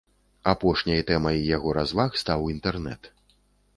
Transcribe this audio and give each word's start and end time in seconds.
Апошняй 0.53 1.03
тэмай 1.11 1.37
яго 1.49 1.75
разваг 1.79 2.11
стаў 2.23 2.49
інтэрнэт. 2.55 3.01